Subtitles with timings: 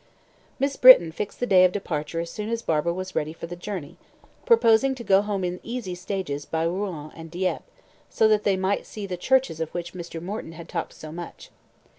[0.57, 3.55] Miss Britton fixed the day of departure as soon as Barbara was ready for the
[3.55, 3.97] journey,
[4.47, 7.63] proposing to go home in easy stages by Rouen and Dieppe,
[8.09, 10.19] so that they might see the churches of which Mr.
[10.19, 11.51] Morton had talked so much.